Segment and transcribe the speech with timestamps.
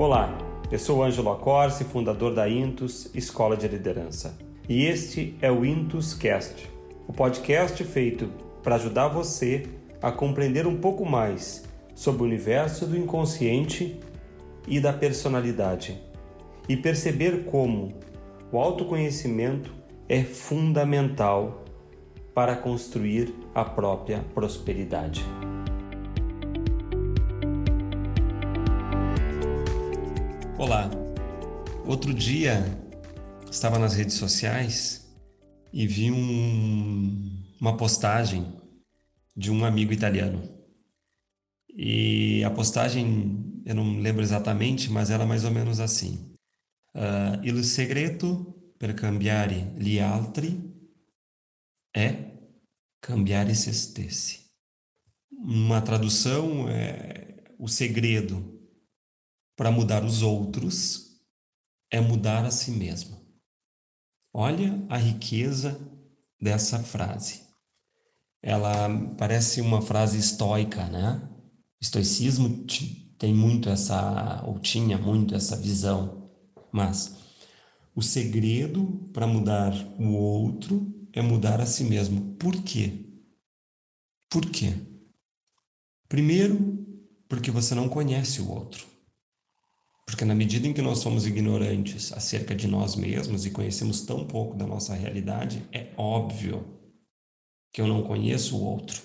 [0.00, 0.34] Olá,
[0.72, 4.34] eu sou Ângelo Acorce, fundador da Intus Escola de Liderança.
[4.66, 6.70] E este é o Intus Cast,
[7.06, 8.32] o podcast feito
[8.62, 9.66] para ajudar você
[10.00, 14.00] a compreender um pouco mais sobre o universo do inconsciente
[14.66, 16.00] e da personalidade
[16.66, 17.92] e perceber como
[18.50, 19.70] o autoconhecimento
[20.08, 21.62] é fundamental
[22.34, 25.22] para construir a própria prosperidade.
[31.90, 32.62] Outro dia
[33.50, 35.12] estava nas redes sociais
[35.72, 38.46] e vi um, uma postagem
[39.36, 40.40] de um amigo italiano.
[41.68, 46.32] E a postagem, eu não lembro exatamente, mas era mais ou menos assim:
[46.94, 50.72] uh, Il segreto per cambiare gli altri
[51.92, 52.38] è
[53.00, 54.48] cambiare se stessi.
[55.32, 58.60] Uma tradução é o segredo
[59.56, 61.09] para mudar os outros
[61.90, 63.20] é mudar a si mesmo.
[64.32, 65.80] Olha a riqueza
[66.40, 67.42] dessa frase.
[68.42, 68.88] Ela
[69.18, 71.28] parece uma frase estoica, né?
[71.80, 72.64] Estoicismo
[73.18, 76.30] tem muito essa, ou tinha muito essa visão,
[76.72, 77.16] mas
[77.94, 82.34] o segredo para mudar o outro é mudar a si mesmo.
[82.36, 83.04] Por quê?
[84.30, 84.74] Por quê?
[86.08, 86.86] Primeiro,
[87.28, 88.89] porque você não conhece o outro.
[90.10, 94.26] Porque na medida em que nós somos ignorantes acerca de nós mesmos e conhecemos tão
[94.26, 96.66] pouco da nossa realidade, é óbvio
[97.72, 99.00] que eu não conheço o outro.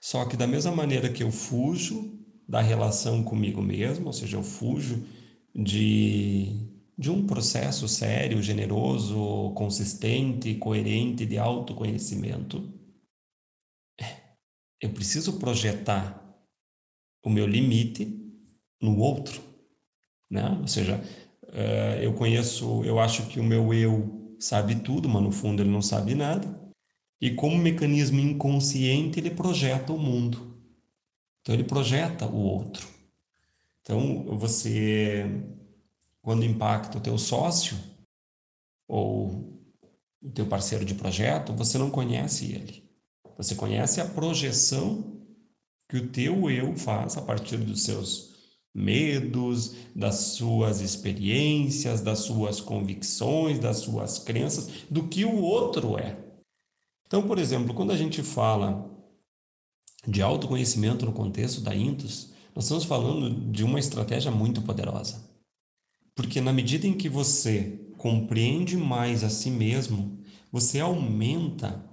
[0.00, 2.18] Só que da mesma maneira que eu fujo
[2.48, 5.06] da relação comigo mesmo, ou seja, eu fujo
[5.54, 6.68] de,
[6.98, 12.68] de um processo sério, generoso, consistente, coerente de autoconhecimento,
[14.82, 16.20] eu preciso projetar
[17.24, 18.18] o meu limite
[18.82, 19.49] no outro
[20.30, 20.56] né?
[20.60, 21.02] Ou seja,
[21.44, 25.70] uh, eu conheço, eu acho que o meu eu sabe tudo, mas no fundo ele
[25.70, 26.58] não sabe nada.
[27.20, 30.56] E como mecanismo inconsciente ele projeta o mundo.
[31.40, 32.88] Então ele projeta o outro.
[33.82, 35.26] Então você,
[36.22, 37.76] quando impacta o teu sócio
[38.88, 39.60] ou
[40.22, 42.88] o teu parceiro de projeto, você não conhece ele.
[43.36, 45.18] Você conhece a projeção
[45.88, 48.29] que o teu eu faz a partir dos seus
[48.74, 56.16] medos, das suas experiências, das suas convicções, das suas crenças, do que o outro é.
[57.06, 58.88] Então, por exemplo, quando a gente fala
[60.06, 65.28] de autoconhecimento no contexto da Intus, nós estamos falando de uma estratégia muito poderosa.
[66.14, 70.18] Porque na medida em que você compreende mais a si mesmo,
[70.50, 71.84] você aumenta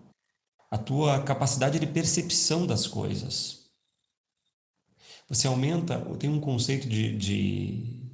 [0.69, 3.66] a tua capacidade de percepção das coisas.
[5.27, 8.11] Você aumenta, tem um conceito de, de,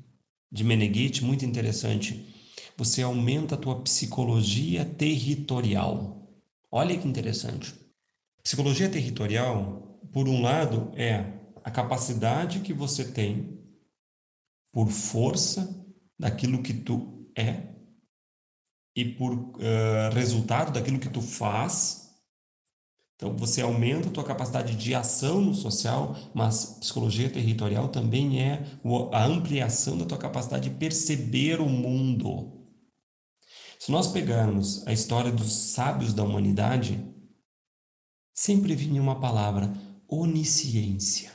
[0.52, 2.34] de Meneghetti muito interessante.
[2.76, 6.28] Você aumenta a tua psicologia territorial.
[6.72, 7.74] Olha que interessante.
[8.42, 13.60] Psicologia territorial, por um lado, é a capacidade que você tem
[14.72, 15.86] por força
[16.20, 17.74] daquilo que tu é
[18.96, 22.03] e por uh, resultado daquilo que tu faz
[23.16, 28.64] então, você aumenta a tua capacidade de ação no social, mas psicologia territorial também é
[29.12, 32.68] a ampliação da tua capacidade de perceber o mundo.
[33.80, 37.02] Se nós pegarmos a história dos sábios da humanidade,
[38.34, 39.72] sempre vinha uma palavra,
[40.08, 41.32] onisciência.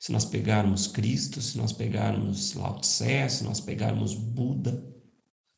[0.00, 4.84] Se nós pegarmos Cristo, se nós pegarmos Lao Tse, se nós pegarmos Buda,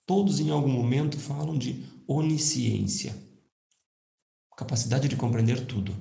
[0.07, 3.26] todos em algum momento falam de onisciência
[4.57, 5.95] capacidade de compreender tudo.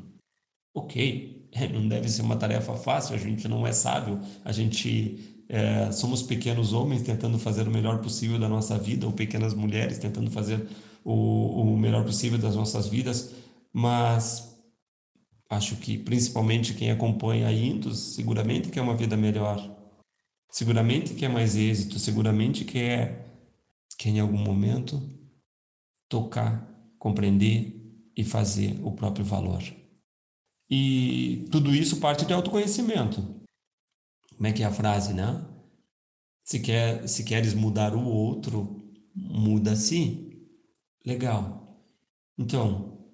[0.74, 5.92] Ok, não deve ser uma tarefa fácil, a gente não é sábio, a gente é,
[5.92, 10.32] somos pequenos homens tentando fazer o melhor possível da nossa vida, ou pequenas mulheres tentando
[10.32, 10.68] fazer
[11.04, 13.34] o, o melhor possível das nossas vidas,
[13.72, 14.58] mas
[15.50, 19.60] acho que principalmente quem acompanha a Indus seguramente quer uma vida melhor,
[20.50, 23.40] seguramente quer mais êxito, seguramente quer,
[23.98, 25.02] quer em algum momento
[26.10, 26.68] tocar,
[26.98, 27.75] compreender
[28.16, 29.62] e fazer o próprio valor.
[30.70, 33.22] E tudo isso parte de autoconhecimento.
[34.36, 35.46] Como é que é a frase, né?
[36.44, 40.50] Se, quer, se queres mudar o outro, muda-se.
[41.06, 41.84] Legal.
[42.38, 43.08] Então,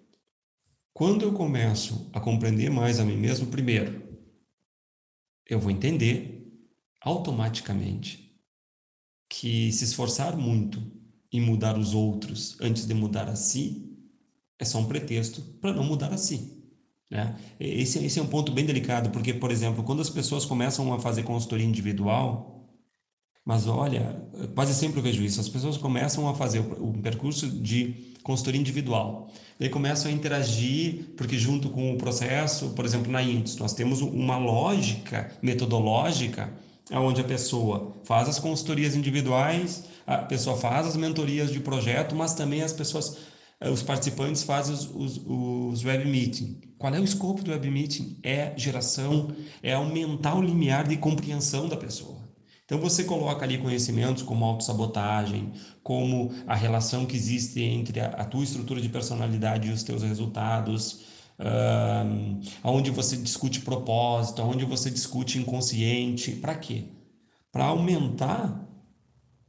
[0.94, 4.02] quando eu começo a compreender mais a mim mesmo, primeiro,
[5.46, 6.42] eu vou entender
[7.02, 8.40] automaticamente
[9.30, 10.80] que se esforçar muito
[11.32, 13.91] em mudar os outros antes de mudar a si
[14.62, 16.62] é só um pretexto para não mudar assim.
[17.10, 17.36] Né?
[17.60, 21.00] Esse, esse é um ponto bem delicado, porque, por exemplo, quando as pessoas começam a
[21.00, 22.70] fazer consultoria individual,
[23.44, 24.24] mas olha,
[24.54, 28.62] quase sempre eu vejo isso, as pessoas começam a fazer o, o percurso de consultoria
[28.62, 33.74] individual, daí começam a interagir, porque junto com o processo, por exemplo, na INTS, nós
[33.74, 36.54] temos uma lógica metodológica
[36.92, 42.36] onde a pessoa faz as consultorias individuais, a pessoa faz as mentorias de projeto, mas
[42.36, 43.31] também as pessoas é,
[43.70, 46.60] os participantes fazem os, os, os web meeting.
[46.78, 48.18] Qual é o escopo do web meeting?
[48.24, 52.20] É geração, é aumentar o limiar de compreensão da pessoa.
[52.66, 55.52] Então você coloca ali conhecimentos como autossabotagem,
[55.84, 60.02] como a relação que existe entre a, a tua estrutura de personalidade e os teus
[60.02, 61.06] resultados,
[61.38, 66.32] um, onde você discute propósito, onde você discute inconsciente.
[66.32, 66.86] Para quê?
[67.52, 68.68] Para aumentar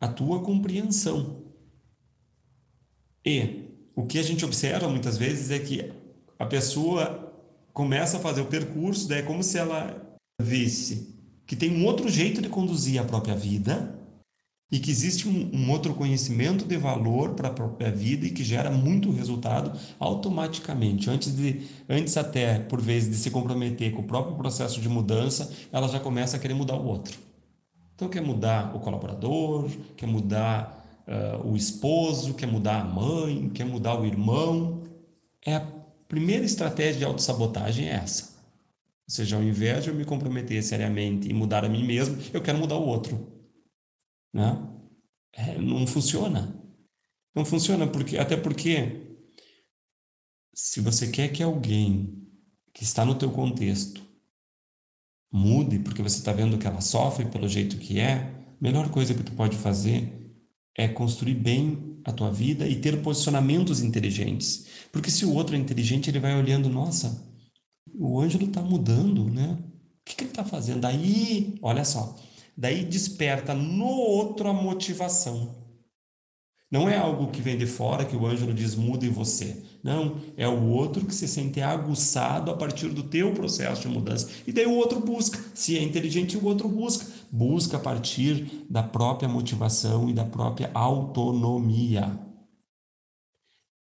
[0.01, 1.45] a tua compreensão.
[3.25, 3.62] E
[3.95, 5.93] o que a gente observa muitas vezes é que
[6.39, 7.33] a pessoa
[7.73, 11.13] começa a fazer o percurso, daí é como se ela visse
[11.47, 13.99] que tem um outro jeito de conduzir a própria vida
[14.71, 18.43] e que existe um, um outro conhecimento de valor para a própria vida e que
[18.43, 21.11] gera muito resultado automaticamente.
[21.11, 25.53] Antes de, antes até por vezes de se comprometer com o próprio processo de mudança,
[25.71, 27.19] ela já começa a querer mudar o outro.
[27.95, 33.65] Então quer mudar o colaborador, quer mudar uh, o esposo, quer mudar a mãe, quer
[33.65, 34.83] mudar o irmão.
[35.45, 35.67] É a
[36.09, 38.33] primeira estratégia de autossabotagem é essa.
[39.09, 42.41] Ou seja, ao invés de eu me comprometer seriamente e mudar a mim mesmo, eu
[42.41, 43.33] quero mudar o outro.
[44.33, 44.69] Né?
[45.33, 46.55] É, não funciona.
[47.35, 49.17] Não funciona porque até porque
[50.55, 52.29] se você quer que alguém
[52.73, 54.03] que está no teu contexto
[55.31, 59.15] mude porque você está vendo que ela sofre pelo jeito que é, a melhor coisa
[59.15, 60.22] que tu pode fazer
[60.77, 64.67] é construir bem a tua vida e ter posicionamentos inteligentes.
[64.91, 67.23] Porque se o outro é inteligente, ele vai olhando, nossa,
[67.95, 69.59] o Ângelo está mudando, né?
[70.01, 70.81] O que, que ele está fazendo?
[70.81, 72.17] Daí, olha só,
[72.57, 75.63] daí desperta no outro a motivação.
[76.73, 79.63] Não é algo que vem de fora, que o Ângelo diz muda em você.
[79.83, 84.31] Não, é o outro que se sente aguçado a partir do teu processo de mudança.
[84.47, 85.39] E daí o outro busca.
[85.55, 87.07] Se é inteligente, o outro busca.
[87.33, 92.19] Busca a partir da própria motivação e da própria autonomia.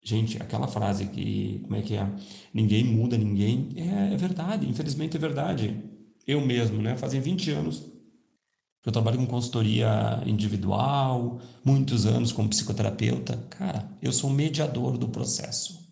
[0.05, 2.09] Gente, aquela frase que, como é que é?
[2.55, 5.83] Ninguém muda ninguém, é, é verdade, infelizmente é verdade.
[6.25, 6.97] Eu mesmo, né?
[6.97, 7.93] Fazem 20 anos
[8.85, 13.37] eu trabalho com consultoria individual, muitos anos como psicoterapeuta.
[13.49, 15.89] Cara, eu sou mediador do processo.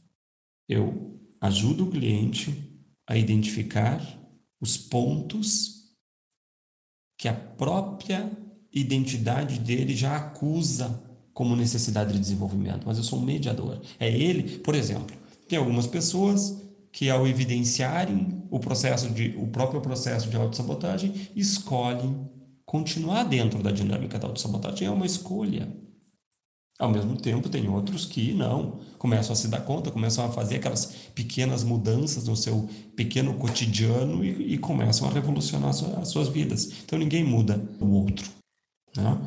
[0.69, 2.53] Eu ajudo o cliente
[3.07, 4.03] a identificar
[4.61, 5.80] os pontos
[7.21, 8.33] que a própria
[8.73, 11.03] identidade dele já acusa
[11.35, 13.79] como necessidade de desenvolvimento, mas eu sou um mediador.
[13.99, 15.15] É ele, por exemplo,
[15.47, 22.27] tem algumas pessoas que ao evidenciarem o processo de o próprio processo de autossabotagem, escolhem
[22.65, 25.69] continuar dentro da dinâmica da autossabotagem é uma escolha.
[26.81, 30.57] Ao mesmo tempo, tem outros que não, começam a se dar conta, começam a fazer
[30.57, 32.67] aquelas pequenas mudanças no seu
[32.97, 36.73] pequeno cotidiano e, e começam a revolucionar as suas vidas.
[36.83, 38.27] Então, ninguém muda o outro.
[38.97, 39.21] Né?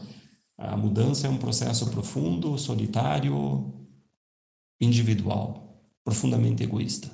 [0.57, 3.71] A mudança é um processo profundo, solitário,
[4.81, 7.09] individual, profundamente egoísta.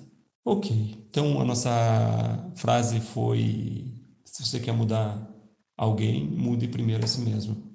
[0.45, 3.93] Ok, então a nossa frase foi:
[4.23, 5.29] se você quer mudar
[5.77, 7.68] alguém mude primeiro a si mesmo.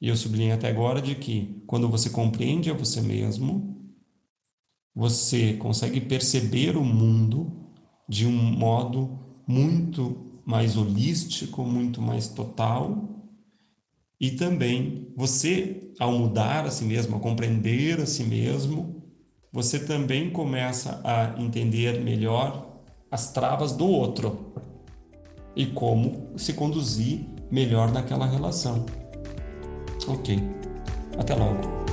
[0.00, 3.74] E eu sublinhei até agora de que quando você compreende a você mesmo,
[4.94, 7.70] você consegue perceber o mundo
[8.08, 13.08] de um modo muito mais holístico, muito mais total.
[14.20, 19.02] E também você, ao mudar a si mesmo, a compreender a si mesmo,
[19.52, 24.52] você também começa a entender melhor as travas do outro
[25.54, 28.84] e como se conduzir melhor naquela relação.
[30.06, 30.38] Ok,
[31.18, 31.83] até logo.